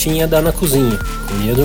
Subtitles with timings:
[0.00, 0.98] Borboletinha dá na cozinha,
[1.44, 1.64] medo.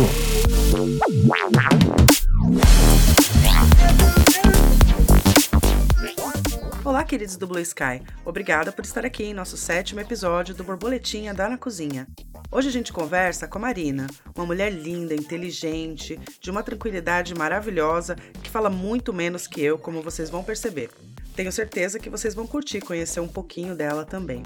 [6.84, 8.02] Olá, queridos do Blue Sky.
[8.26, 12.08] Obrigada por estar aqui em nosso sétimo episódio do Borboletinha dá na cozinha.
[12.52, 18.18] Hoje a gente conversa com a Marina, uma mulher linda, inteligente, de uma tranquilidade maravilhosa,
[18.44, 20.90] que fala muito menos que eu, como vocês vão perceber.
[21.38, 24.44] Tenho certeza que vocês vão curtir conhecer um pouquinho dela também.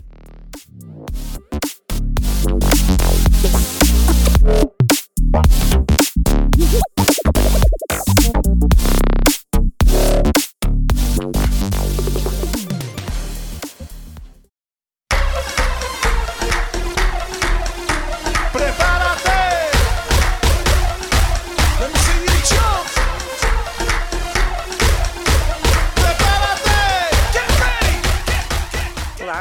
[4.41, 5.88] Bye.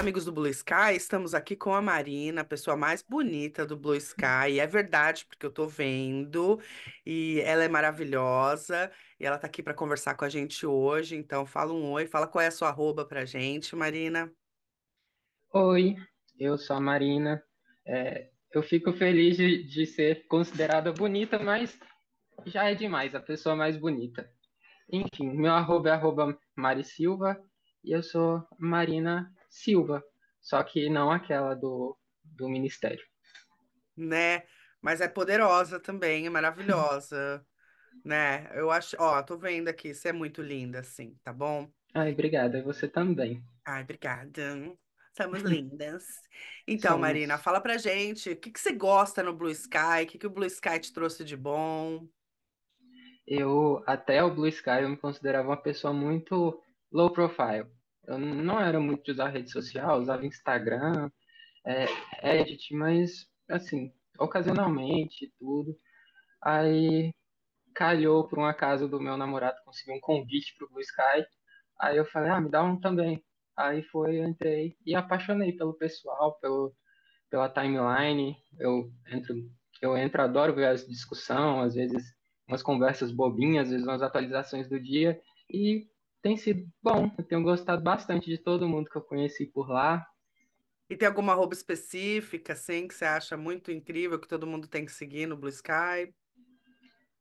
[0.08, 3.94] Amigos do Blue Sky, estamos aqui com a Marina, a pessoa mais bonita do Blue
[3.94, 4.52] Sky.
[4.52, 6.58] E é verdade, porque eu tô vendo,
[7.04, 11.14] e ela é maravilhosa, e ela tá aqui para conversar com a gente hoje.
[11.14, 14.32] Então, fala um oi, fala qual é a sua arroba pra gente, Marina.
[15.52, 15.94] Oi,
[16.40, 17.42] eu sou a Marina.
[17.86, 21.78] É, eu fico feliz de, de ser considerada bonita, mas
[22.46, 24.26] já é demais, a pessoa mais bonita.
[24.90, 27.38] Enfim, meu arroba é arroba Mari Silva
[27.84, 30.02] e eu sou Marina Silva,
[30.40, 33.04] só que não aquela do, do Ministério.
[33.96, 34.42] Né?
[34.80, 37.44] Mas é poderosa também, é maravilhosa.
[38.04, 38.48] né?
[38.54, 41.70] Eu acho, ó, tô vendo aqui, você é muito linda, assim, tá bom?
[41.94, 43.42] Ai, obrigada, você também.
[43.64, 44.76] Ai, obrigada.
[45.16, 46.04] Somos lindas.
[46.66, 47.00] Então, Somos.
[47.00, 50.04] Marina, fala pra gente, o que, que você gosta no Blue Sky?
[50.04, 52.06] O que, que o Blue Sky te trouxe de bom?
[53.26, 57.66] Eu, até o Blue Sky, eu me considerava uma pessoa muito low profile.
[58.08, 61.10] Eu não era muito de usar rede social, usava Instagram,
[61.62, 61.84] é,
[62.40, 65.76] edit, mas assim, ocasionalmente tudo.
[66.40, 67.12] Aí
[67.74, 71.26] calhou por um acaso do meu namorado conseguir um convite para o Blue Sky.
[71.78, 73.22] Aí eu falei, ah, me dá um também.
[73.54, 76.74] Aí foi, eu entrei e apaixonei pelo pessoal, pelo,
[77.28, 78.34] pela timeline.
[78.58, 79.34] Eu entro,
[79.82, 82.02] eu entro, adoro ver as discussões, às vezes
[82.48, 85.20] umas conversas bobinhas, às vezes umas atualizações do dia.
[85.52, 85.86] E
[86.22, 87.10] tem sido bom.
[87.16, 90.06] Eu tenho gostado bastante de todo mundo que eu conheci por lá.
[90.90, 94.86] E tem alguma roupa específica, assim, que você acha muito incrível, que todo mundo tem
[94.86, 96.14] que seguir no Blue Sky?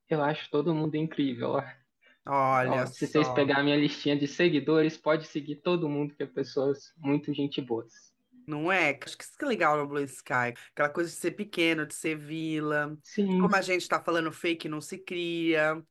[0.09, 1.61] Eu acho todo mundo incrível.
[2.25, 3.11] Olha Ó, se só.
[3.11, 7.33] vocês pegarem a minha listinha de seguidores, pode seguir todo mundo, que é pessoas muito
[7.33, 8.13] gente boas.
[8.47, 8.97] Não é?
[9.03, 10.53] Acho que isso que é legal no Blue Sky.
[10.71, 12.97] Aquela coisa de ser pequeno, de ser vila.
[13.03, 13.41] Sim.
[13.41, 15.83] Como a gente está falando, fake não se cria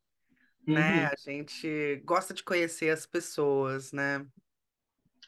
[0.67, 1.01] né?
[1.01, 1.07] Uhum.
[1.07, 4.27] A gente gosta de conhecer as pessoas, né?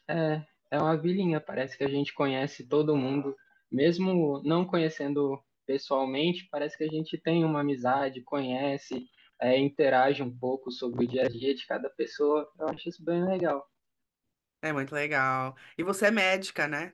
[0.09, 3.37] É, é uma vilinha, parece que a gente conhece todo mundo,
[3.71, 9.06] mesmo não conhecendo pessoalmente, parece que a gente tem uma amizade, conhece,
[9.41, 12.50] é, interage um pouco sobre o dia a dia de cada pessoa.
[12.59, 13.71] Eu acho isso bem legal.
[14.62, 15.54] É muito legal.
[15.77, 16.93] E você é médica, né?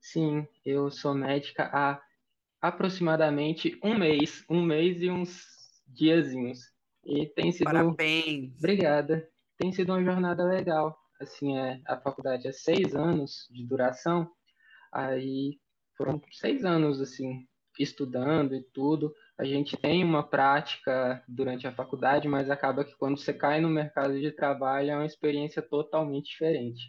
[0.00, 2.02] Sim, eu sou médica há
[2.60, 5.46] aproximadamente um mês, um mês e uns
[5.86, 6.73] diazinhos.
[7.04, 7.64] E tem sido.
[7.64, 8.56] Parabéns!
[8.58, 9.28] Obrigada.
[9.58, 10.98] Tem sido uma jornada legal.
[11.20, 14.28] Assim, é, a faculdade é seis anos de duração,
[14.92, 15.58] aí
[15.96, 17.46] foram seis anos, assim,
[17.78, 19.14] estudando e tudo.
[19.38, 23.68] A gente tem uma prática durante a faculdade, mas acaba que quando você cai no
[23.68, 26.82] mercado de trabalho é uma experiência totalmente diferente.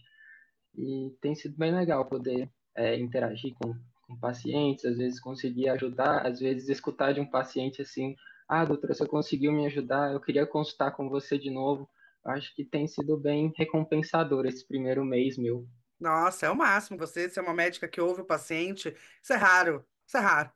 [0.75, 3.73] E tem sido bem legal poder é, interagir com,
[4.07, 8.15] com pacientes, às vezes conseguir ajudar, às vezes escutar de um paciente assim,
[8.47, 11.89] ah, doutora, você conseguiu me ajudar, eu queria consultar com você de novo.
[12.23, 15.67] Acho que tem sido bem recompensador esse primeiro mês meu.
[15.99, 16.97] Nossa, é o máximo.
[16.97, 19.85] Você ser uma médica que ouve o paciente, isso é raro.
[20.07, 20.51] Isso é raro.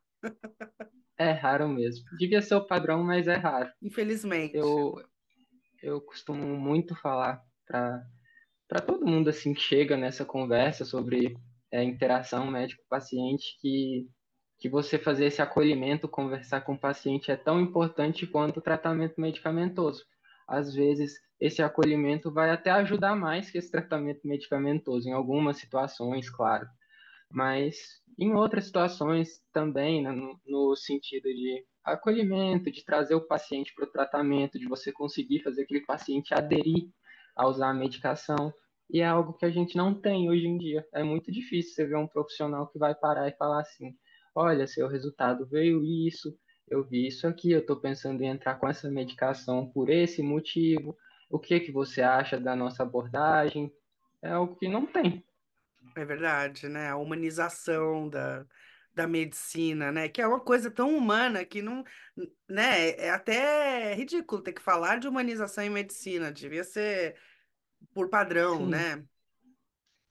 [1.18, 2.04] É raro mesmo.
[2.16, 3.70] Devia ser o padrão, mas é raro.
[3.82, 4.56] Infelizmente.
[4.56, 4.94] Eu,
[5.82, 11.36] eu costumo muito falar para todo mundo assim que chega nessa conversa sobre
[11.70, 14.08] é, interação médico-paciente que
[14.60, 19.18] que você fazer esse acolhimento, conversar com o paciente é tão importante quanto o tratamento
[19.18, 20.04] medicamentoso.
[20.46, 26.28] Às vezes, esse acolhimento vai até ajudar mais que esse tratamento medicamentoso, em algumas situações,
[26.28, 26.66] claro.
[27.30, 33.72] Mas em outras situações também, né, no, no sentido de acolhimento, de trazer o paciente
[33.74, 36.90] para o tratamento, de você conseguir fazer aquele paciente aderir
[37.34, 38.52] a usar a medicação.
[38.90, 40.86] E é algo que a gente não tem hoje em dia.
[40.92, 43.94] É muito difícil você ver um profissional que vai parar e falar assim:
[44.34, 46.36] olha, seu resultado veio isso,
[46.68, 50.96] eu vi isso aqui, eu estou pensando em entrar com essa medicação por esse motivo,
[51.30, 53.72] o que que você acha da nossa abordagem?
[54.22, 55.24] É algo que não tem.
[55.96, 56.88] É verdade, né?
[56.88, 58.46] A humanização da,
[58.94, 60.08] da medicina, né?
[60.08, 61.84] Que é uma coisa tão humana que não,
[62.48, 62.90] né?
[62.92, 66.32] É até ridículo ter que falar de humanização em medicina.
[66.32, 67.16] Devia ser
[67.94, 69.04] por padrão, Sim, né?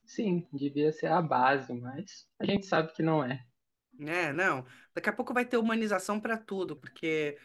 [0.05, 3.45] sim, devia ser a base, mas a gente sabe que não é.
[3.99, 4.65] É, não.
[4.93, 7.37] Daqui a pouco vai ter humanização para tudo, porque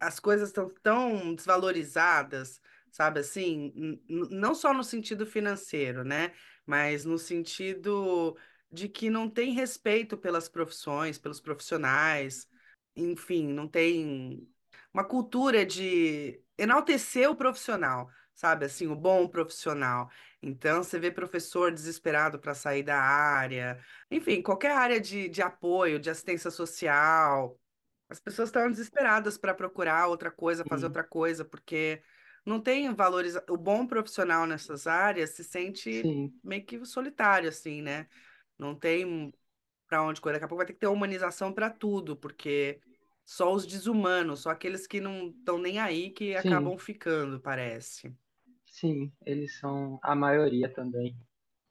[0.00, 2.60] as coisas estão tão desvalorizadas,
[2.90, 4.00] sabe assim?
[4.08, 6.32] Não só no sentido financeiro, né?
[6.66, 8.36] Mas no sentido
[8.72, 12.48] de que não tem respeito pelas profissões, pelos profissionais,
[12.96, 14.48] enfim, não tem
[14.92, 18.10] uma cultura de enaltecer o profissional,
[18.40, 18.64] sabe?
[18.64, 20.10] Assim, o bom profissional.
[20.42, 23.78] Então, você vê professor desesperado para sair da área,
[24.10, 27.60] enfim, qualquer área de, de apoio, de assistência social.
[28.08, 32.02] As pessoas estão desesperadas para procurar outra coisa, fazer Sim, outra coisa, porque
[32.44, 33.44] não tem valoriza...
[33.50, 38.08] O bom profissional nessas áreas se sente sim, meio que solitário, assim, né?
[38.58, 39.32] Não tem
[39.86, 40.34] para onde correr.
[40.34, 42.80] Daqui a pouco vai ter que ter humanização para tudo, porque
[43.24, 48.16] só os desumanos, só aqueles que não estão nem aí que acabam sim, ficando, parece.
[48.80, 51.16] Sim, eles são a maioria também.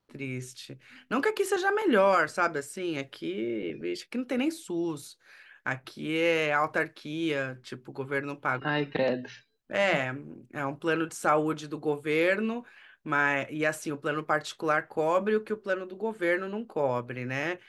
[0.08, 0.80] Triste.
[1.10, 2.98] Não que aqui seja melhor, sabe assim?
[2.98, 5.18] Aqui, vixe, aqui não tem nem SUS.
[5.64, 8.66] Aqui é autarquia, tipo, o governo paga.
[8.72, 9.30] Ai, credo.
[9.70, 10.08] É,
[10.54, 12.66] é um plano de saúde do governo,
[13.04, 17.26] mas e assim, o plano particular cobre o que o plano do governo não cobre,
[17.26, 17.60] né?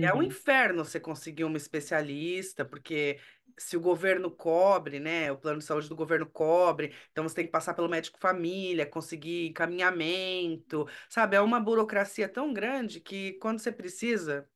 [0.00, 0.22] É um Uhum.
[0.22, 3.20] inferno você conseguir uma especialista, porque
[3.58, 5.30] se o governo cobre, né?
[5.32, 8.86] O plano de saúde do governo cobre, então você tem que passar pelo médico família,
[8.86, 11.36] conseguir encaminhamento, sabe?
[11.36, 14.48] É uma burocracia tão grande que quando você precisa,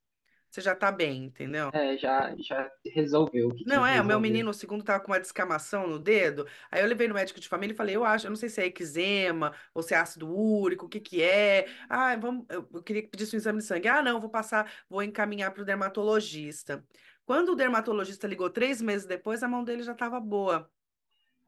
[0.51, 1.71] você já tá bem, entendeu?
[1.73, 5.21] É, já, já resolveu que Não, é, o meu menino, o segundo, tava com uma
[5.21, 6.47] descamação no dedo.
[6.71, 8.61] Aí eu levei no médico de família e falei, eu acho, eu não sei se
[8.61, 11.67] é eczema ou se é ácido úrico, o que que é.
[11.89, 13.87] Ah, vamos, eu, eu queria que pedisse um exame de sangue.
[13.89, 16.83] Ah, não, vou passar, vou encaminhar para o dermatologista.
[17.31, 20.69] Quando o dermatologista ligou três meses depois, a mão dele já estava boa,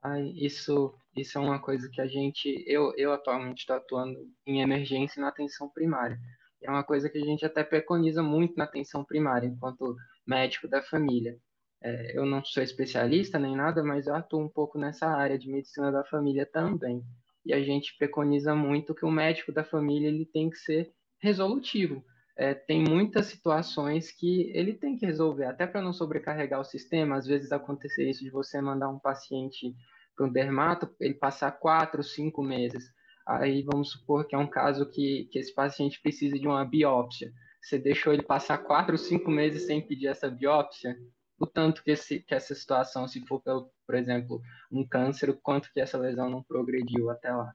[0.01, 4.61] Ai, isso, isso é uma coisa que a gente, eu, eu atualmente estou atuando em
[4.61, 6.17] emergência e na atenção primária.
[6.63, 10.81] É uma coisa que a gente até preconiza muito na atenção primária, enquanto médico da
[10.81, 11.37] família.
[11.83, 15.51] É, eu não sou especialista nem nada, mas eu atuo um pouco nessa área de
[15.51, 17.03] medicina da família também.
[17.45, 22.05] E a gente preconiza muito que o médico da família ele tem que ser resolutivo.
[22.37, 27.17] É, tem muitas situações que ele tem que resolver, até para não sobrecarregar o sistema.
[27.17, 29.75] Às vezes acontecer isso de você mandar um paciente
[30.17, 32.85] para um dermato, ele passar quatro, cinco meses.
[33.27, 37.33] Aí vamos supor que é um caso que, que esse paciente precisa de uma biópsia.
[37.61, 40.97] Você deixou ele passar quatro, cinco meses sem pedir essa biópsia,
[41.39, 44.41] o tanto que, esse, que essa situação, se for, pelo, por exemplo,
[44.71, 47.53] um câncer, o quanto que essa lesão não progrediu até lá.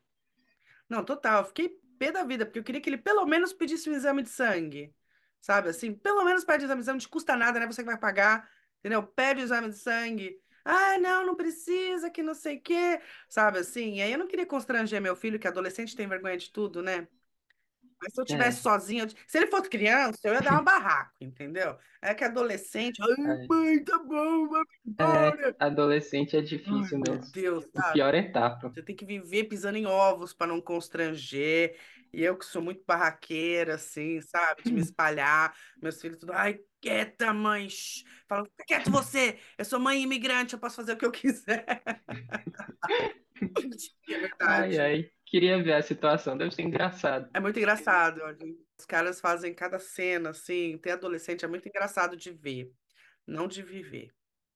[0.90, 1.46] Não, total.
[1.46, 4.30] Fiquei pé da vida, porque eu queria que ele pelo menos pedisse um exame de
[4.30, 4.94] sangue.
[5.42, 5.94] Sabe assim?
[5.94, 7.68] Pelo menos pede o exame de sangue, não te custa nada, né?
[7.68, 8.50] Você que vai pagar,
[8.80, 9.04] entendeu?
[9.04, 10.40] Pede o exame de sangue.
[10.66, 13.00] Ah, não, não precisa, que não sei o quê.
[13.30, 13.96] Sabe assim?
[13.96, 17.08] E aí eu não queria constranger meu filho, que adolescente tem vergonha de tudo, né?
[18.02, 20.64] Mas se eu tivesse É, sozinha, eu- se ele fosse criança, eu ia dar um
[20.66, 21.78] barraco, entendeu?
[22.02, 24.68] É que adolescente, ai, é, mãe, tá bom, vamos
[25.00, 27.32] é, adolescente é Ai, difícil meu mesmo.
[27.32, 27.92] Deus, sabe?
[27.92, 28.74] pior é etapa.
[28.76, 31.80] Você tem que viver pisando em ovos para não constranger.
[32.14, 34.64] E eu que sou muito barraqueira, assim, sabe?
[34.64, 35.56] De me espalhar.
[35.82, 37.70] Meus filhos tudo, ai, quieta, mãe.
[37.70, 39.40] shh." Falam, fica quieto você.
[39.58, 41.66] Eu sou mãe imigrante, eu posso fazer o que eu quiser.
[44.10, 44.78] É Ai, verdade.
[44.78, 47.30] ai, queria ver a situação, deve ser engraçado.
[47.34, 48.22] É muito engraçado.
[48.80, 50.78] Os caras fazem cada cena, assim.
[50.78, 52.72] Ter adolescente é muito engraçado de ver,
[53.26, 54.14] não de viver.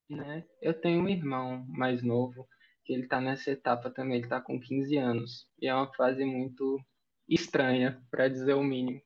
[0.10, 0.44] né?
[0.62, 2.48] Eu tenho um irmão mais novo,
[2.84, 5.48] que ele tá nessa etapa também, ele tá com 15 anos.
[5.60, 6.80] E é uma fase muito
[7.28, 9.02] estranha, para dizer o mínimo.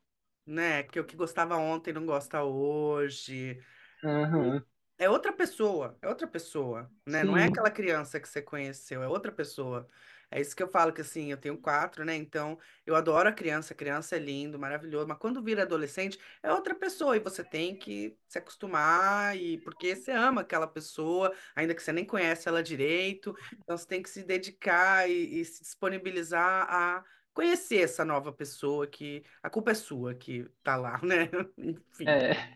[0.45, 0.83] Né?
[0.83, 3.59] Que o que gostava ontem não gosta hoje.
[4.03, 4.63] Aham,
[4.97, 7.23] É outra pessoa, é outra pessoa, né?
[7.23, 9.87] Não é aquela criança que você conheceu, é outra pessoa.
[10.31, 12.15] É isso que eu falo que assim, eu tenho quatro, né?
[12.15, 16.51] Então, eu adoro a criança, a criança é lindo, maravilhoso, mas quando vira adolescente, é
[16.51, 21.73] outra pessoa e você tem que se acostumar e porque você ama aquela pessoa, ainda
[21.75, 25.61] que você nem conhece ela direito, então você tem que se dedicar e, e se
[25.63, 27.03] disponibilizar a
[27.33, 31.29] conhecer essa nova pessoa que a culpa é sua que tá lá, né?
[31.57, 32.05] Enfim.
[32.07, 32.55] é,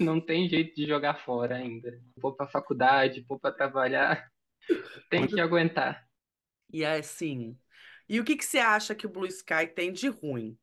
[0.00, 2.00] não tem jeito de jogar fora ainda.
[2.16, 4.28] Vou pra faculdade, vou pra trabalhar,
[5.08, 6.04] tem que aguentar.
[6.72, 7.58] E é assim.
[8.08, 10.58] E o que que você acha que o Blue Sky tem de ruim?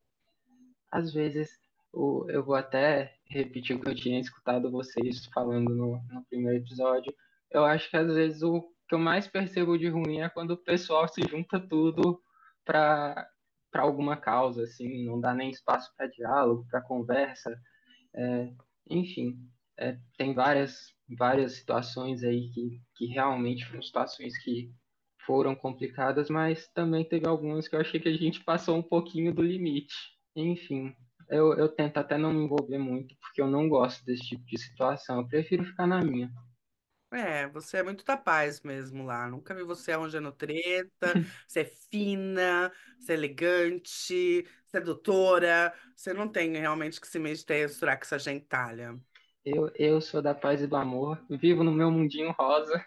[0.90, 1.50] Às vezes,
[1.92, 7.14] eu vou até repetir o que eu tinha escutado vocês falando no, no primeiro episódio.
[7.50, 10.56] Eu acho que às vezes o que eu mais percebo de ruim é quando o
[10.64, 12.20] pessoal se junta tudo
[12.64, 13.28] para
[13.70, 17.56] para alguma causa, assim, não dá nem espaço para diálogo, para conversa.
[18.14, 18.52] É,
[18.90, 19.38] Enfim,
[19.78, 24.72] é, tem várias, várias situações aí que, que realmente foram situações que
[25.30, 29.32] foram complicadas, mas também teve algumas que eu achei que a gente passou um pouquinho
[29.32, 29.94] do limite.
[30.34, 30.92] Enfim,
[31.28, 34.58] eu, eu tento até não me envolver muito, porque eu não gosto desse tipo de
[34.58, 35.20] situação.
[35.20, 36.28] Eu prefiro ficar na minha.
[37.12, 39.28] É, você é muito da paz mesmo lá.
[39.28, 40.90] Nunca vi você arranjando treta.
[41.46, 45.72] Você é fina, você é elegante, você é doutora.
[45.94, 48.98] Você não tem realmente que se misturar com essa gentalha.
[49.44, 52.84] Eu, eu sou da paz e do amor, vivo no meu mundinho rosa.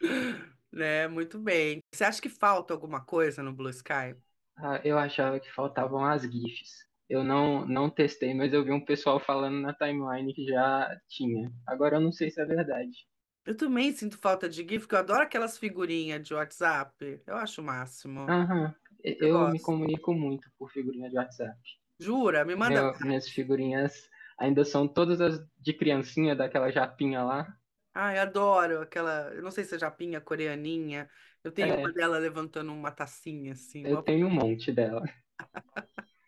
[0.72, 1.82] Né, muito bem.
[1.94, 4.14] Você acha que falta alguma coisa no Blue Sky?
[4.56, 6.86] Ah, eu achava que faltavam as GIFs.
[7.08, 11.50] Eu não, não testei, mas eu vi um pessoal falando na timeline que já tinha.
[11.66, 13.06] Agora eu não sei se é verdade.
[13.44, 17.22] Eu também sinto falta de GIF, porque eu adoro aquelas figurinhas de WhatsApp.
[17.26, 18.36] Eu acho o máximo.
[18.36, 18.72] Aham,
[19.02, 21.58] Eu eu me comunico muito por figurinha de WhatsApp.
[22.00, 22.44] Jura?
[22.44, 22.82] Me manda.
[22.82, 24.08] Meu- minhas figurinhas
[24.38, 27.46] ainda são todas as de criancinha, daquela japinha lá.
[27.94, 29.32] Ai, adoro aquela.
[29.34, 31.10] Eu não sei se é japinha, coreaninha.
[31.42, 33.84] Eu tenho uma É, dela levantando uma tacinha assim.
[33.84, 35.02] eu mó- tenho um monte dela.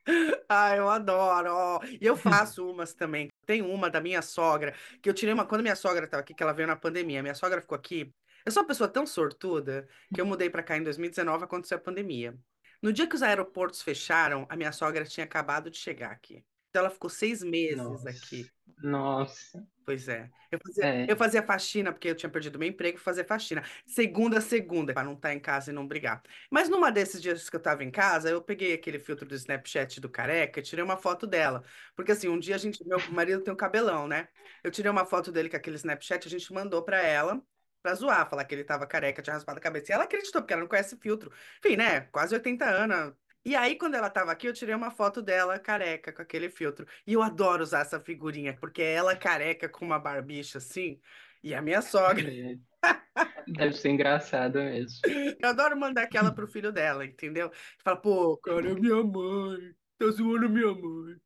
[0.49, 1.51] Ai, eu adoro.
[1.53, 1.81] ó.
[2.01, 3.29] E eu faço umas também.
[3.47, 5.47] Tem uma da minha sogra, que eu tirei uma.
[5.47, 8.13] Quando minha sogra estava aqui, que ela veio na pandemia, minha sogra ficou aqui.
[8.45, 11.81] Eu sou uma pessoa tão sortuda que eu mudei para cá em 2019, aconteceu a
[11.81, 12.37] pandemia.
[12.83, 16.45] No dia que os aeroportos fecharam, a minha sogra tinha acabado de chegar aqui.
[16.71, 18.51] Então ela ficou seis meses aqui.
[18.83, 20.31] Nossa, nossa, Pois é.
[20.53, 23.65] Eu fazia, é, eu fazia faxina, porque eu tinha perdido meu emprego, fazia faxina.
[23.85, 26.23] Segunda a segunda, para não estar em casa e não brigar.
[26.51, 30.01] Mas numa desses dias que eu tava em casa, eu peguei aquele filtro do Snapchat
[30.01, 31.65] do careca e tirei uma foto dela.
[31.97, 34.29] Porque assim, um dia a gente, meu marido tem um cabelão, né?
[34.63, 37.43] Eu tirei uma foto dele com aquele Snapchat, a gente mandou pra ela.
[37.83, 39.91] Pra zoar, falar que ele tava careca, tinha raspado a cabeça.
[39.91, 41.33] E ela acreditou, porque ela não conhece filtro.
[41.65, 42.03] Enfim, né?
[42.13, 43.15] Quase 80 anos.
[43.45, 46.87] E aí, quando ela tava aqui, eu tirei uma foto dela careca com aquele filtro.
[47.07, 51.01] E eu adoro usar essa figurinha, porque é ela careca com uma barbicha assim,
[51.43, 52.31] e a minha sogra.
[52.31, 52.59] é,
[53.47, 55.01] deve ser engraçado mesmo.
[55.39, 57.51] Eu adoro mandar aquela pro filho dela, entendeu?
[57.83, 59.75] Fala, pô, cara, é minha mãe.
[59.99, 61.17] Tá zoando minha mãe.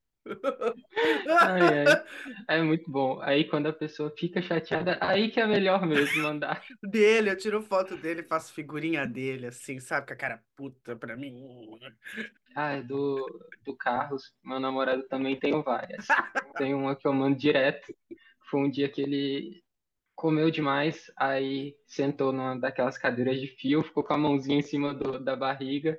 [1.40, 2.04] Ai, ai,
[2.48, 3.20] é muito bom.
[3.20, 6.64] Aí quando a pessoa fica chateada, aí que é melhor mesmo mandar.
[6.82, 10.06] Dele, eu tiro foto dele, faço figurinha dele, assim, sabe?
[10.06, 11.78] Com a cara puta pra mim.
[12.54, 16.06] Ah, do, do Carlos, meu namorado também tem várias.
[16.56, 17.94] Tem uma que eu mando direto.
[18.48, 19.64] Foi um dia que ele
[20.14, 24.94] comeu demais, aí sentou numa daquelas cadeiras de fio, ficou com a mãozinha em cima
[24.94, 25.98] do, da barriga,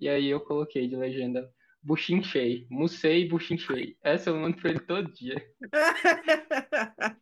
[0.00, 3.96] e aí eu coloquei de legenda, buchinchei, mucei, buchinchei.
[4.02, 5.36] Essa eu mando pra ele todo dia.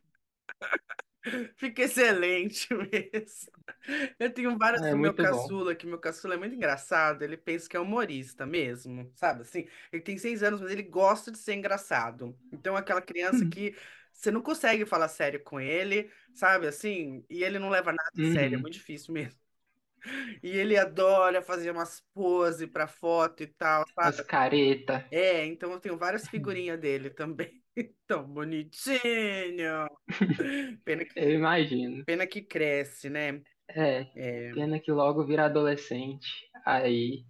[1.57, 3.51] Fica excelente mesmo.
[4.19, 5.53] Eu tenho várias Ah, é do meu muito bom.
[5.53, 7.21] caçula, que meu caçula é muito engraçado.
[7.23, 9.67] Ele pensa que é humorista mesmo, sabe assim?
[9.91, 12.37] Ele tem seis anos, mas ele gosta de ser engraçado.
[12.51, 13.75] Então, é aquela criança que
[14.13, 17.25] você não consegue falar sério com ele, sabe assim?
[17.29, 18.63] E ele não leva nada a sério, é Uhum.
[18.63, 19.39] muito difícil mesmo.
[20.43, 24.23] E ele adora fazer umas poses pra foto e tal, As sabe?
[24.31, 24.97] careta.
[25.11, 27.63] É, então eu tenho várias figurinhas dele também.
[28.07, 29.89] Tão bonitinho.
[30.85, 32.05] Pena que, Eu imagino.
[32.05, 33.43] pena que cresce, né?
[33.67, 36.29] É, É, pena que logo vira adolescente,
[36.65, 37.25] aí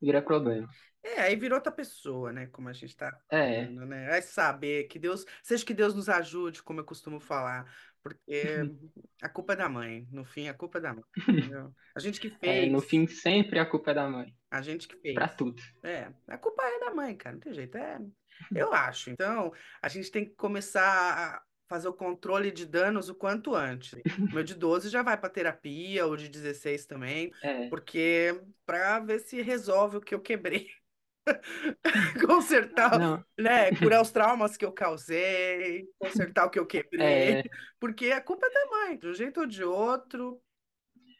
[0.00, 0.68] vira problema.
[1.02, 2.46] é, aí virou outra pessoa, né?
[2.48, 4.08] Como a gente tá É, falando, né?
[4.08, 8.42] Vai saber que Deus, seja que Deus nos ajude, como eu costumo falar, porque
[9.22, 10.06] a culpa é da mãe.
[10.10, 11.04] No fim, a culpa é da mãe.
[11.28, 11.74] entendeu?
[11.94, 14.88] A gente que é, no fez, fim sempre a culpa é da mãe, a gente
[14.88, 15.36] que pra fez.
[15.36, 15.62] tudo.
[15.82, 17.76] É, a culpa é da mãe, cara, não tem jeito.
[17.76, 17.98] É,
[18.54, 19.10] eu acho.
[19.10, 23.92] Então, a gente tem que começar a fazer o controle de danos o quanto antes.
[24.18, 29.00] O meu de 12 já vai para terapia, o de 16 também, É, porque para
[29.00, 30.68] ver se resolve o que eu quebrei.
[32.26, 33.72] Consertar, não, né?
[33.72, 37.42] Curar os traumas que eu causei, consertar o que eu quebrei, é,
[37.80, 40.42] porque a culpa é da mãe, de um jeito ou de outro.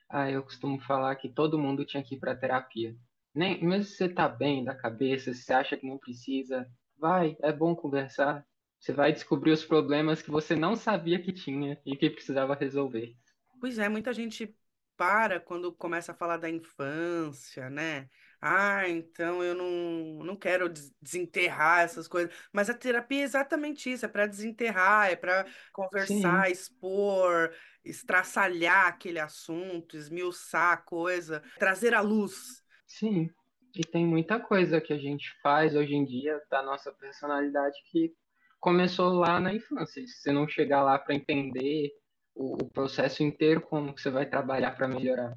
[0.09, 2.95] ah, eu costumo falar que todo mundo tinha que ir pra terapia.
[3.35, 7.37] Nem, mesmo se você tá bem da cabeça, se você acha que não precisa, vai,
[7.43, 8.47] é bom conversar.
[8.79, 13.17] Você vai descobrir os problemas que você não sabia que tinha e que precisava resolver.
[13.61, 14.55] Pois é, muita gente
[14.97, 18.09] para quando começa a falar da infância, né?
[18.45, 22.35] Ah, então eu não, não quero des- desenterrar essas coisas.
[22.53, 25.47] Mas a terapia é exatamente isso, é para desenterrar, é para
[25.95, 32.65] Sim, conversar, expor, estraçalhar aquele assunto, esmiuçar a coisa, trazer à luz.
[32.87, 33.31] sim.
[33.75, 38.15] E tem muita coisa que a gente faz hoje em dia da nossa personalidade que
[38.61, 40.07] começou lá na infância.
[40.07, 41.91] Se você não chegar lá para entender
[42.35, 45.35] o, o processo inteiro, como que você vai trabalhar para melhorar?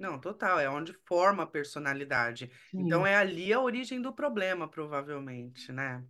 [0.00, 2.50] Não, total, é onde forma a personalidade.
[2.78, 6.04] Então Sim, é ali a origem do problema, provavelmente, né?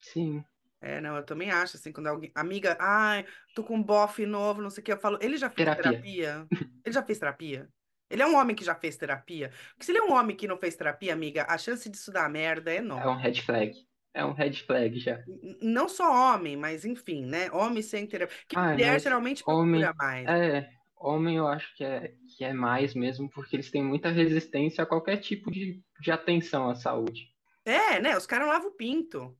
[0.00, 0.44] sim.
[0.80, 2.30] É, não, eu também acho, assim, quando alguém.
[2.34, 5.50] Amiga, ai, tô com um bofe novo, não sei o que, eu falo, ele já
[5.50, 5.98] fez Terapia.
[6.10, 6.48] terapia?
[6.84, 7.68] Ele já fez terapia?
[8.08, 9.50] Ele é um homem que já fez terapia?
[9.70, 12.28] Porque se ele é um homem que não fez terapia, amiga, a chance disso dar
[12.30, 13.16] merda é É um enorme.
[13.16, 13.72] red flag.
[14.12, 15.26] É um red flag já.
[15.26, 17.50] N- Não só homem, mas enfim, né?
[17.52, 18.36] Homem sem terapia.
[18.48, 19.94] Que Ah, mulher mas geralmente procura homem.
[19.96, 20.28] mais.
[20.28, 24.82] É, homem eu acho que é, que é mais mesmo, porque eles têm muita resistência
[24.82, 27.32] a qualquer tipo de, de atenção à saúde.
[27.64, 28.16] É, né?
[28.16, 29.36] Os caras lavam o pinto.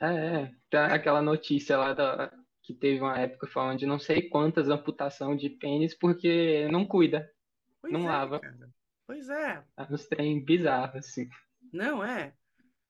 [0.00, 0.78] É, é.
[0.92, 5.48] Aquela notícia lá da, que teve uma época falando de não sei quantas amputação de
[5.50, 7.30] pênis porque não cuida,
[7.80, 8.40] Pois não é, lava.
[8.40, 8.70] cara.
[9.06, 9.64] Pois é.
[9.74, 11.28] Tá nos trem bizarros, assim.
[11.72, 12.34] Não é.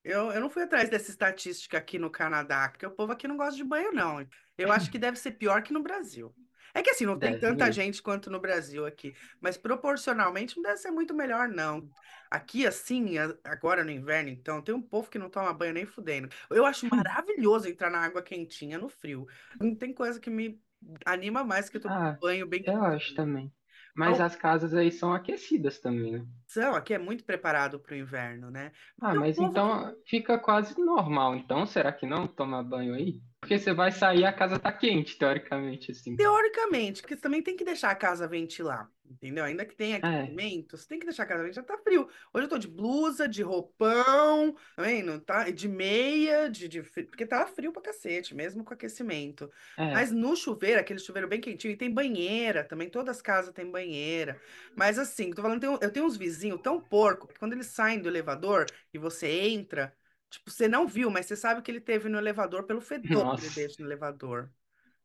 [0.03, 3.37] Eu, eu não fui atrás dessa estatística aqui no Canadá, porque o povo aqui não
[3.37, 4.25] gosta de banho, não.
[4.57, 6.33] Eu acho que deve ser pior que no Brasil.
[6.73, 10.63] É que assim, não tem Deve tanta gente quanto no Brasil aqui, mas proporcionalmente não
[10.63, 11.89] deve ser muito melhor, não.
[12.29, 16.29] Aqui, assim, agora no inverno, então, tem um povo que não toma banho nem fudendo.
[16.49, 19.25] Eu acho maravilhoso entrar na água quentinha no frio.
[19.59, 20.61] Não tem coisa que me
[21.05, 23.15] anima mais que tomar Ah, banho bem eu acho quentinho.
[23.15, 23.53] também.
[23.95, 26.27] Mas A as casas aí são aquecidas também, né?
[26.45, 28.71] opção aqui é muito preparado para o inverno, né?
[29.01, 31.35] Ah, Mas povo que então fica quase normal.
[31.35, 33.21] Então, será que não tomar banho aí?
[33.49, 36.15] Porque você vai sair, a casa tá quente, teoricamente, assim.
[36.15, 39.45] Teoricamente, porque você também tem que deixar a casa ventilar, entendeu?
[39.45, 42.09] Ainda que tenha É, aquecimento, você tem que deixar a casa ventilar, tá frio.
[42.33, 45.17] Hoje eu tô de blusa, de roupão, tá vendo?
[45.21, 45.49] Tá?
[45.49, 49.49] De meia, de, de frio, porque tava frio pra cacete, mesmo com aquecimento.
[49.77, 49.89] é.
[49.89, 53.71] Mas no chuveiro, aquele chuveiro bem quentinho, e tem banheira também, todas as casas têm
[53.71, 54.37] banheira.
[54.75, 58.09] Mas assim, tô falando, eu tenho uns vizinhos tão porco, que quando eles saem do
[58.09, 59.95] elevador e você entra,
[60.29, 63.41] tipo, você não viu, mas você sabe que ele teve no elevador pelo fedor que
[63.41, 63.53] ele Nossa.
[63.53, 64.51] deixa no elevador.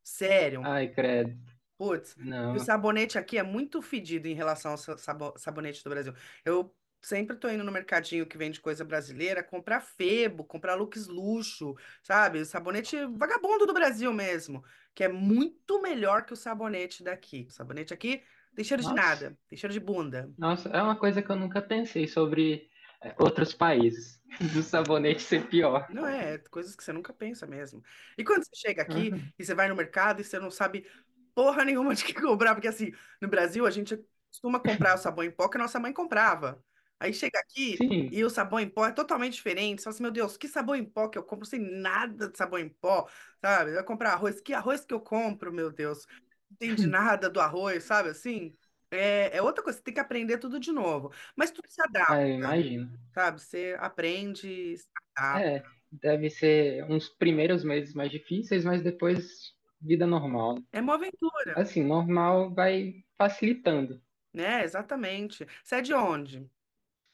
[0.03, 0.63] Sério.
[0.63, 1.39] Ai, credo.
[1.77, 2.17] Putz,
[2.53, 2.61] e o Não.
[2.61, 6.15] sabonete aqui é muito fedido em relação ao sa- sabo- sabonete do Brasil.
[6.45, 11.75] Eu sempre tô indo no mercadinho que vende coisa brasileira, comprar Febo, comprar Lux Luxo,
[12.03, 12.39] sabe?
[12.41, 17.47] O sabonete vagabundo do Brasil mesmo, que é muito melhor que o sabonete daqui.
[17.49, 18.23] O sabonete aqui
[18.55, 18.95] tem cheiro de Nossa.
[18.95, 20.33] nada, tem cheiro de bunda.
[20.39, 22.71] Nossa, é uma coisa que eu nunca pensei sobre
[23.19, 24.21] outros países.
[24.53, 25.87] Do sabonete ser pior.
[25.93, 27.83] Não é, é coisas que você nunca pensa mesmo.
[28.19, 29.33] E quando você chega aqui Uhum.
[29.39, 30.87] e você vai no mercado e você não sabe
[31.35, 33.97] porra nenhuma de que comprar, porque assim, no Brasil a gente
[34.31, 36.63] costuma comprar o sabão em pó que a nossa mãe comprava.
[36.99, 38.09] Aí chega aqui Sim.
[38.11, 39.81] e o sabão em pó é totalmente diferente.
[39.81, 42.37] Você fala assim, meu Deus, que sabão em pó que eu compro sem nada de
[42.39, 43.09] sabão em pó,
[43.41, 43.73] sabe?
[43.75, 46.07] Vai comprar arroz, que arroz que eu compro, meu Deus?
[46.51, 48.57] Não entende nada do arroz, sabe assim?
[48.95, 51.13] É, é outra coisa, você tem que aprender tudo de novo.
[51.37, 52.91] Mas tudo se Ah, eu adapta, imagino.
[53.15, 53.41] sabe?
[53.43, 55.53] Você aprende, se adapta.
[55.53, 60.57] É, deve ser uns primeiros meses mais difíceis, mas depois vida normal.
[60.73, 64.03] É uma aventura, Assim, normal vai facilitando.
[64.33, 64.63] né?
[64.65, 65.47] Exatamente.
[65.63, 66.51] Você é de onde?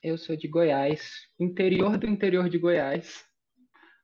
[0.02, 3.24] Eu sou de Goiás, interior do interior de Goiás,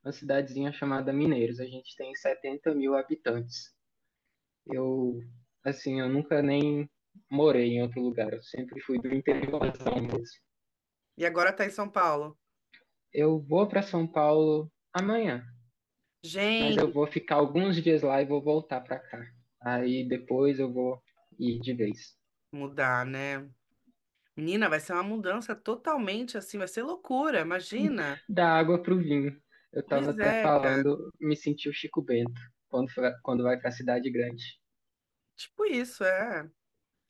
[0.05, 1.61] uma cidadezinha chamada Mineiros.
[1.61, 3.75] A gente tem 70 mil habitantes.
[4.67, 5.21] Eu,
[5.65, 6.89] assim, eu nunca nem
[7.31, 8.33] morei em outro lugar.
[8.33, 10.41] Eu sempre fui do interiorzão mesmo.
[11.17, 12.39] E agora tá em São Paulo.
[13.13, 15.45] Eu vou para São Paulo amanhã,
[16.59, 19.25] mas Gente, eu vou ficar alguns dias lá e vou voltar para cá.
[19.61, 21.03] Aí depois eu vou
[21.39, 22.17] ir de vez.
[22.53, 23.49] mudar, né?
[24.37, 28.23] Menina, vai ser uma mudança totalmente assim, vai ser loucura, imagina.
[28.29, 29.41] Da água pro vinho.
[29.73, 32.91] Eu tava Pois até é, falando, me senti o Chico Bento quando,
[33.23, 34.45] quando vai para cidade grande.
[35.37, 36.51] Tipo isso, é.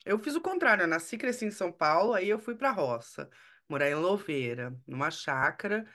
[0.07, 2.71] Eu fiz o contrário, eu nasci e cresci em São Paulo, aí eu fui pra
[2.71, 3.29] roça,
[3.69, 5.85] morar em Louveira, numa chácara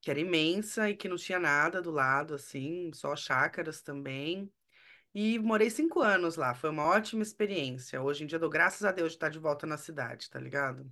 [0.00, 4.52] que era imensa e que não tinha nada do lado, assim, só chácaras também.
[5.14, 8.02] E morei cinco anos lá, foi uma ótima experiência.
[8.02, 10.40] Hoje em dia eu dou graças a Deus de estar de volta na cidade, tá
[10.40, 10.90] ligado?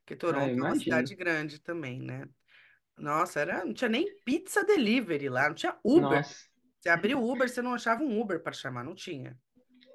[0.00, 2.28] Porque Ah, Toronto é uma cidade grande também, né?
[2.96, 6.02] Nossa, era, não tinha nem pizza delivery lá, não tinha Uber.
[6.02, 6.46] Nossa,
[6.80, 9.38] Você abria o Uber, você não achava um Uber para chamar, não tinha.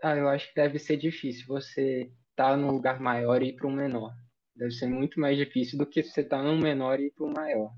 [0.05, 3.65] Ah, eu acho que deve ser difícil você estar num lugar maior e ir para
[3.65, 4.13] um menor.
[4.55, 7.33] Deve ser muito mais difícil do que você estar num menor e ir para um
[7.33, 7.71] maior.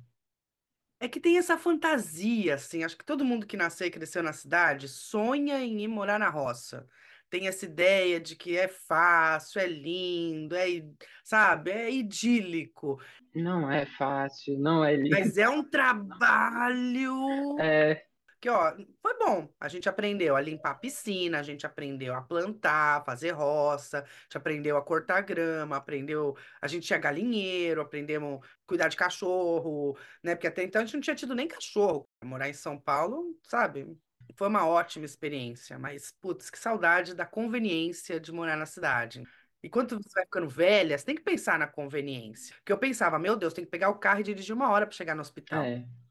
[0.99, 4.33] É que tem essa fantasia, assim, acho que todo mundo que nasceu e cresceu na
[4.33, 6.85] cidade sonha em ir morar na roça.
[7.29, 10.83] Tem essa ideia de que é fácil, é lindo, é,
[11.23, 12.99] sabe, é idílico.
[13.33, 15.11] Não é fácil, não é lindo.
[15.11, 18.03] Mas é um trabalho É,
[18.39, 19.50] que, ó, foi bom.
[19.60, 24.04] A gente aprendeu a limpar a piscina, a gente aprendeu a plantar, fazer roça, a
[24.23, 26.36] gente aprendeu a cortar grama, aprendeu.
[26.62, 30.36] A gente tinha galinheiro, aprendemos a cuidar de cachorro, né?
[30.36, 32.08] Porque até então a gente não tinha tido nem cachorro.
[32.23, 33.97] Morar em São Paulo, sabe?
[34.36, 39.23] Foi uma ótima experiência, mas, putz, que saudade da conveniência de morar na cidade.
[39.63, 42.56] E quando você vai ficando velha, você tem que pensar na conveniência.
[42.58, 44.95] Porque eu pensava, meu Deus, tem que pegar o carro e dirigir uma hora para
[44.95, 45.63] chegar no hospital.
[45.63, 46.06] é.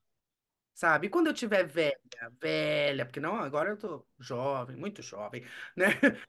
[0.76, 1.08] Sabe?
[1.08, 1.98] E quando eu tiver velha,
[2.40, 5.44] velha, porque não, agora eu tô jovem, muito jovem,
[5.76, 5.86] né?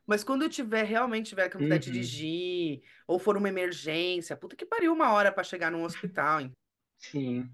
[0.08, 4.56] Mas quando eu tiver realmente tiver que puder Uhum, dirigir, ou for uma emergência, puta
[4.58, 6.42] que pariu uma hora pra chegar num hospital.
[6.42, 6.54] hein?
[6.98, 7.50] sim,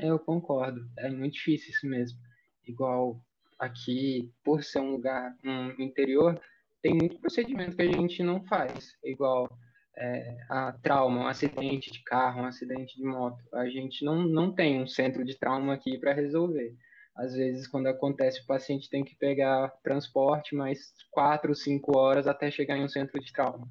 [0.00, 0.90] eu concordo.
[0.98, 2.20] É muito difícil isso mesmo.
[2.66, 3.24] Igual
[3.58, 6.40] aqui, por ser um lugar, um interior,
[6.82, 8.96] tem muito procedimento que a gente não faz.
[9.04, 9.48] Igual
[9.98, 13.42] é, a trauma, um acidente de carro, um acidente de moto.
[13.52, 16.74] A gente não, não tem um centro de trauma aqui para resolver.
[17.16, 22.48] Às vezes, quando acontece, o paciente tem que pegar transporte mais quatro, cinco horas até
[22.48, 23.68] chegar em um centro de trauma.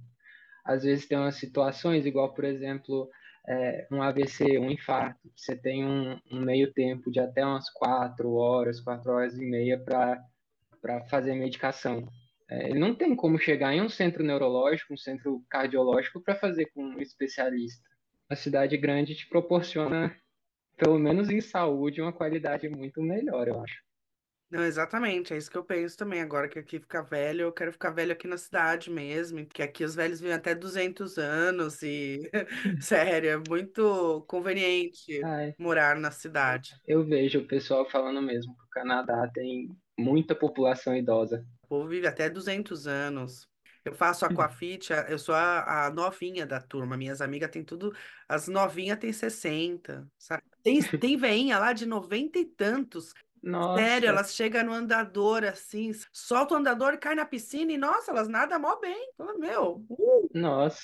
[0.65, 3.09] Às vezes tem umas situações, igual, por exemplo,
[3.47, 8.33] é, um AVC, um infarto, você tem um, um meio tempo de até umas quatro
[8.33, 12.05] horas, quatro horas e meia para fazer medicação.
[12.49, 16.65] É, ele não tem como chegar em um centro neurológico, um centro cardiológico para fazer
[16.67, 17.83] com um especialista.
[18.29, 20.15] A cidade grande te proporciona,
[20.77, 23.87] pelo menos em saúde, uma qualidade muito melhor, eu acho.
[24.49, 26.21] Não, exatamente, é isso que eu penso também.
[26.21, 29.83] Agora que aqui fica velho, eu quero ficar velho aqui na cidade mesmo, porque aqui
[29.83, 32.21] os velhos vivem até 200 anos e,
[32.79, 36.71] sério, é muito conveniente Ai, morar na cidade.
[36.87, 39.67] eu vejo o pessoal falando mesmo que o Canadá tem
[39.99, 41.45] muita população idosa.
[41.67, 43.47] O povo vive até 200 anos.
[43.83, 46.97] Eu faço aquafit, a- eu sou a, a novinha da turma.
[46.97, 47.93] Minhas amigas têm tudo.
[48.27, 50.43] As novinhas têm 60, sabe?
[50.63, 53.13] Tem, tem veinha lá de 90 e tantos.
[53.77, 57.77] Sério, Nossa, elas chegam no andador assim, solta o andador e cai na piscina e,
[57.77, 59.13] nossa, elas nadam mó bem.
[59.17, 60.29] Fala, meu, uh,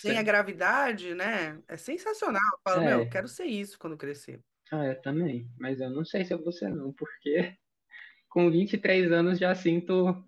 [0.02, 1.62] sem nossa, a gravidade, né?
[1.68, 2.42] É sensacional.
[2.54, 4.44] Eu falo, meu, eu é, quero ser isso quando crescer.
[4.72, 7.56] ah, eu também, mas eu não sei se eu vou ser não, porque
[8.30, 10.26] com 23 anos já sinto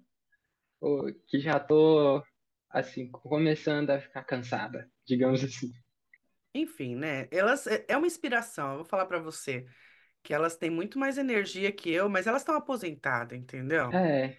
[1.28, 2.24] que já tô,
[2.69, 5.71] assim, começando a ficar cansada, digamos assim.
[6.54, 7.28] Enfim, né?
[7.32, 8.71] Elas é é uma inspiração.
[8.71, 9.67] Eu vou falar pra você.
[10.24, 14.00] que elas têm muito mais energia que eu, mas elas estão aposentadas, entendeu?
[14.02, 14.38] É,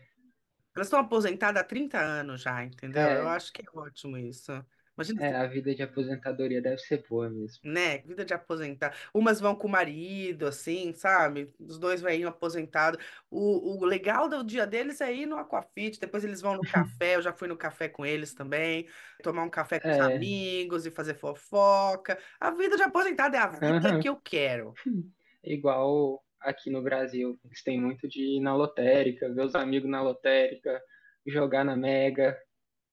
[0.75, 3.11] Elas estão aposentadas há 30 anos já, entendeu?
[3.15, 4.53] Eu é, acho que é ótimo isso.
[4.97, 7.63] Imagina, é, a vida de aposentadoria deve ser boa mesmo.
[7.63, 7.99] né?
[7.99, 8.97] Vida de aposentar.
[9.13, 11.53] Umas vão com o marido, assim, sabe?
[11.59, 13.05] Os dois velhinhos aposentados.
[13.31, 17.17] O, o legal do dia deles é ir no Aquafit, depois eles vão no café.
[17.17, 18.89] Eu já fui no café com eles também,
[19.21, 22.19] tomar um café com os É, amigos e fazer fofoca.
[22.39, 24.73] A vida de aposentado é a vida que eu quero.
[25.43, 30.03] igual aqui no Brasil, eles têm muito de ir na lotérica, ver os amigos na
[30.03, 30.81] lotérica,
[31.27, 32.37] jogar na Mega.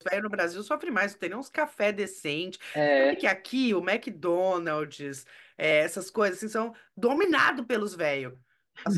[0.03, 2.59] Velho no Brasil sofre mais, não tem nem uns café decente.
[2.75, 5.25] É, que aqui o McDonald's,
[5.57, 8.33] é, essas coisas assim, são dominados pelos velhos.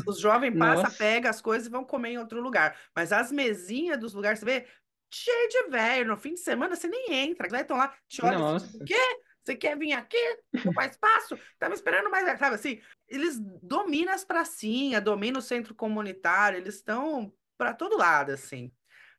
[0.06, 2.76] Os jovens passam, nossa, pegam as coisas e vão comer em outro lugar.
[2.94, 4.66] Mas as mesinhas dos lugares, você vê,
[5.12, 6.08] cheio de velho.
[6.08, 7.46] No fim de semana você nem entra.
[7.46, 9.20] Eles estão lá, te olham assim, o nossa, quê?
[9.44, 10.16] Você quer vir aqui?
[10.56, 11.38] Ocupar espaço?
[11.58, 12.80] Tava esperando mais, sabe assim?
[13.06, 18.72] Eles dominam as pracinhas, dominam o centro comunitário, eles estão para todo lado, assim.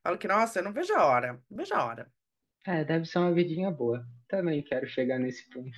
[0.07, 2.11] Falo que, nossa, eu não vejo a hora, não vejo a hora.
[2.65, 4.05] é, deve ser uma vidinha boa.
[4.27, 5.77] Também quero chegar nesse ponto.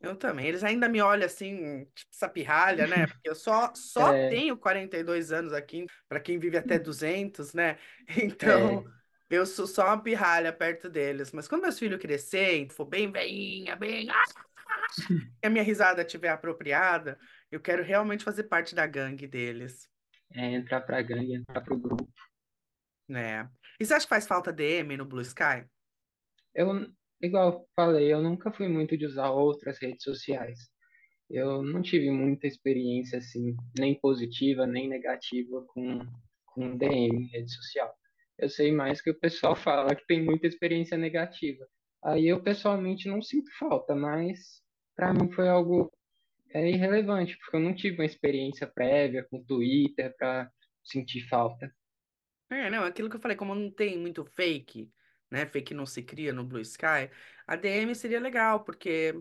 [0.00, 0.46] Eu também.
[0.46, 3.06] Eles ainda me olham assim, tipo essa pirralha, né?
[3.08, 7.78] Porque eu só, só É, tenho 42 anos aqui, para quem vive até 200, né?
[8.22, 8.94] Então, é,
[9.30, 11.32] eu sou só uma pirralha perto deles.
[11.32, 14.08] Mas quando meus filhos crescerem, for bem veinha, bem.
[14.10, 14.24] ah,
[15.42, 17.18] E a minha risada estiver apropriada,
[17.50, 19.88] eu quero realmente fazer parte da gangue deles,
[20.34, 22.06] é entrar pra gangue, entrar pro grupo.
[23.08, 23.48] né?
[23.78, 25.64] E você acha que faz falta DM no Blue Sky?
[26.54, 26.86] Eu,
[27.20, 30.58] igual falei, eu nunca fui muito de usar outras redes sociais.
[31.28, 36.00] Eu não tive muita experiência assim, nem positiva, nem negativa com,
[36.46, 37.92] com DM rede social.
[38.38, 41.66] Eu sei mais que o pessoal fala que tem muita experiência negativa.
[42.04, 44.62] Aí eu pessoalmente não sinto falta, mas
[44.94, 45.90] para mim foi algo
[46.52, 50.50] é, irrelevante, porque eu não tive uma experiência prévia com Twitter para
[50.84, 51.74] sentir falta.
[52.50, 54.90] É, não, aquilo que eu falei, como não tem muito fake,
[55.30, 55.46] né?
[55.46, 57.10] Fake não se cria no Blue Sky,
[57.46, 59.14] a DM seria legal, porque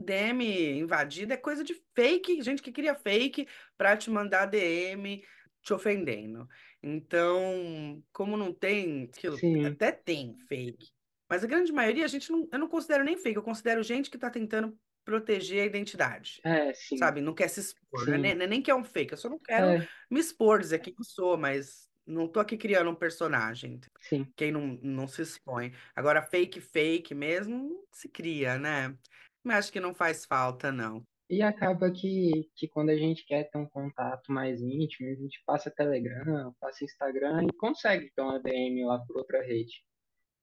[0.00, 5.24] DM invadida é coisa de fake, gente que cria fake pra te mandar DM
[5.62, 6.46] te ofendendo.
[6.82, 10.92] Então, como não tem aquilo, Sim, até tem fake,
[11.28, 14.10] mas a grande maioria a gente não, eu não considero nem fake, eu considero gente
[14.10, 16.40] que tá tentando proteger a identidade.
[16.44, 18.18] é, sim, Sabe, não quer se expor, né?
[18.18, 20.78] Nem, sim, nem que é um fake, eu só não quero é, me expor, dizer
[20.80, 23.80] quem eu sou, mas não tô aqui criando um personagem.
[24.00, 24.26] sim.
[24.36, 25.72] Quem não, não se expõe.
[25.94, 28.96] Agora, fake, fake mesmo, se cria, né?
[29.42, 31.04] Mas acho que não faz falta, não.
[31.28, 35.42] E acaba que, que quando a gente quer ter um contato mais íntimo, a gente
[35.46, 39.82] passa Telegram, passa Instagram e consegue ter uma DM lá por outra rede.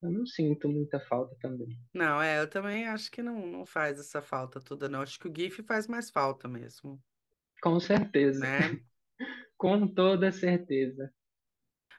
[0.02, 1.78] Eu não sinto muita falta também.
[1.94, 5.00] Não, é, eu também acho que não, não faz essa falta toda, não.
[5.00, 7.00] Acho que o GIF faz mais falta mesmo,
[7.62, 8.40] Com certeza.
[8.40, 8.58] né?
[9.56, 11.12] Com toda certeza.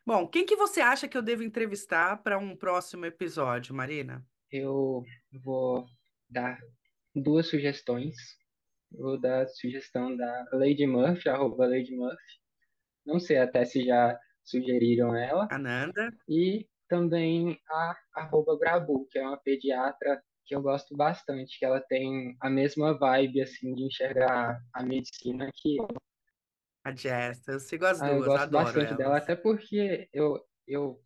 [0.06, 4.26] Bom, quem que você acha que eu devo entrevistar para um próximo episódio, Marina?
[4.52, 5.02] Eu
[5.44, 5.86] vou
[6.30, 6.60] dar
[7.16, 8.14] duas sugestões.
[8.92, 12.42] vou dar a sugestão da Lady Murphy, arroba Lady Murphy.
[13.06, 15.48] Não sei até se já sugeriram ela.
[15.50, 16.12] Ananda.
[16.28, 21.80] E também a arroba Grabu, que é uma pediatra que eu gosto bastante, que ela
[21.80, 25.88] tem a mesma vibe, assim, de enxergar a medicina que eu.
[26.84, 29.24] A Jess, eu sigo as Ah, duas, eu gosto adoro bastante dela, elas.
[29.24, 31.02] até porque eu, eu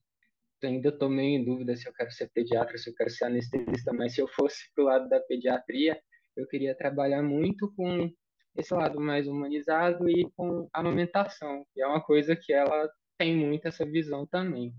[0.64, 3.94] ainda estou meio em dúvida se eu quero ser pediatra, se eu quero ser anestesista,
[3.94, 6.02] mas se eu fosse pro lado da pediatria,
[6.36, 8.12] eu queria trabalhar muito com
[8.56, 13.68] esse lado mais humanizado e com amamentação, que é uma coisa que ela tem muito
[13.68, 14.74] essa visão também.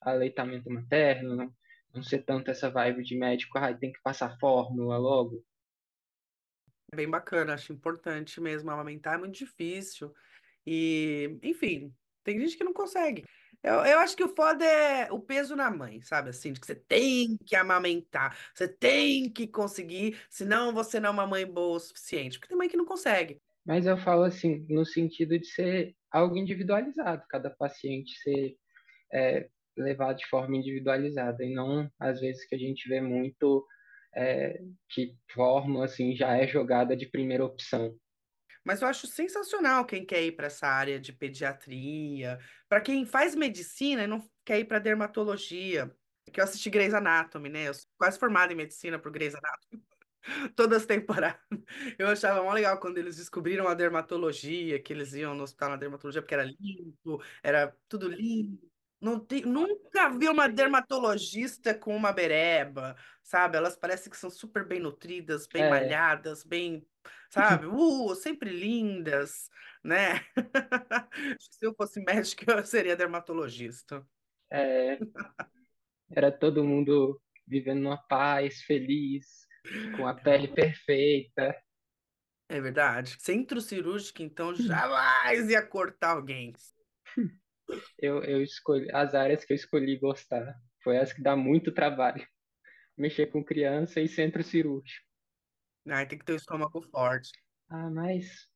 [0.00, 1.52] Aleitamento materno, não,
[1.94, 5.44] não ser tanto essa vibe de médico, ah, tem que passar fórmula logo.
[6.92, 8.70] É bem bacana, acho importante mesmo.
[8.70, 10.14] Amamentar é muito difícil.
[10.66, 11.92] E, enfim,
[12.24, 13.24] tem gente que não consegue.
[13.62, 16.30] Eu, eu acho que o foda é o peso na mãe, sabe?
[16.30, 21.12] Assim, de que você tem que amamentar, você tem que conseguir, senão você não é
[21.12, 22.38] uma mãe boa o suficiente.
[22.38, 23.40] Porque tem mãe que não consegue.
[23.64, 28.56] Mas eu falo assim, no sentido de ser algo individualizado, cada paciente ser
[29.12, 33.66] é, levado de forma individualizada, e não às vezes que a gente vê muito
[34.16, 37.94] é, que fórmula assim já é jogada de primeira opção.
[38.64, 43.36] Mas eu acho sensacional quem quer ir para essa área de pediatria, para quem faz
[43.36, 45.94] medicina e não quer ir para dermatologia.
[46.32, 47.68] Que eu assisti Grey's Anatomy, né?
[47.68, 49.84] Eu sou quase formada em medicina por Grey's Anatomy.
[50.56, 51.40] Todas as temporadas.
[51.96, 55.76] Eu achava mó legal quando eles descobriram a dermatologia, que eles iam no hospital na
[55.76, 58.68] dermatologia porque era limpo, era tudo limpo.
[59.00, 63.56] Não tem, nunca vi uma dermatologista com uma bereba, sabe?
[63.58, 66.86] Elas parecem que são super bem nutridas, bem É, malhadas, bem,
[67.30, 67.66] sabe?
[67.68, 69.50] Uh, sempre lindas,
[69.84, 70.20] né?
[71.40, 74.06] Se eu fosse médica, eu seria dermatologista.
[74.50, 74.98] é,
[76.10, 79.46] era todo mundo vivendo numa paz, feliz,
[79.96, 81.54] com a pele perfeita.
[82.48, 83.16] É verdade.
[83.20, 86.52] Centro cirúrgico, então, jamais ia cortar alguém.
[87.98, 90.54] Eu, eu escolhi as áreas que eu escolhi gostar.
[90.82, 92.26] Foi as que dá muito trabalho.
[92.96, 95.04] Mexer com criança e centro cirúrgico.
[95.88, 97.30] Ai, tem que ter o estômago forte.
[97.68, 98.48] Ah, mas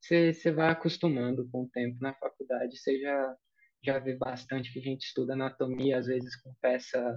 [0.00, 2.76] você você vai acostumando com o tempo na faculdade.
[2.76, 3.36] Você já,
[3.82, 7.14] já vê bastante que a gente estuda anatomia, às vezes com peça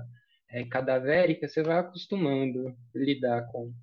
[0.49, 3.73] é, cadavérica, você vai acostumando lidar com.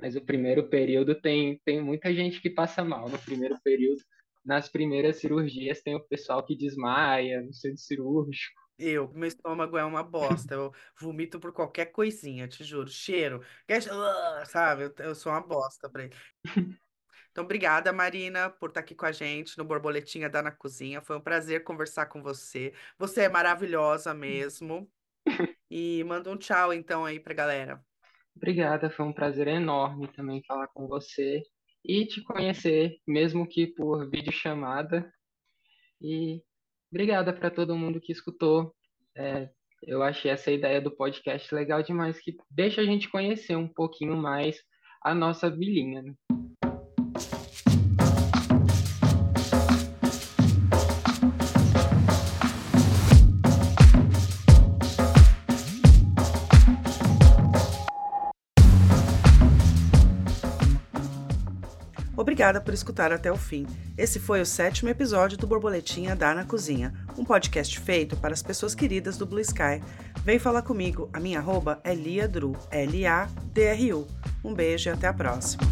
[0.00, 4.02] Mas o primeiro período tem, tem muita gente que passa mal no primeiro período.
[4.44, 8.60] Nas primeiras cirurgias tem o pessoal que desmaia no centro cirúrgico.
[8.76, 10.54] Eu, meu estômago é uma bosta.
[10.54, 12.88] Eu vomito por qualquer coisinha, te juro.
[12.88, 13.40] Cheiro,
[13.90, 14.84] Ah, sabe?
[14.84, 16.14] Eu, eu sou uma bosta pra ele.
[17.30, 21.02] Então, obrigada, Marina, por estar aqui com a gente no Borboletinha da Na Cozinha.
[21.02, 22.72] Foi um prazer conversar com você.
[22.98, 24.90] Você é maravilhosa mesmo.
[25.70, 27.84] E manda um tchau, então, aí pra galera.
[28.36, 31.42] Obrigada, foi um prazer enorme também falar com você
[31.84, 35.12] e te conhecer, mesmo que por videochamada.
[36.00, 36.42] E
[36.90, 38.74] obrigada para todo mundo que escutou.
[39.16, 39.50] É,
[39.82, 44.16] eu achei essa ideia do podcast legal demais, que deixa a gente conhecer um pouquinho
[44.16, 44.62] mais
[45.02, 46.14] a nossa vilinha, né?
[62.44, 63.66] Obrigada por escutar até o fim.
[63.96, 68.42] Esse foi o sétimo episódio do Borboletinha Dá na Cozinha, um podcast feito para as
[68.42, 69.80] pessoas queridas do Blue Sky.
[70.22, 74.06] Vem falar comigo, a minha arroba é liadru, L-A-D-R-U.
[74.44, 75.62] Um beijo e até a próxima.